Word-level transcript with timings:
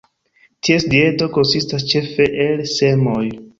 Ties 0.67 0.85
dieto 0.93 1.27
konsistas 1.37 1.87
ĉefe 1.93 2.29
el 2.49 2.67
semoj. 2.75 3.25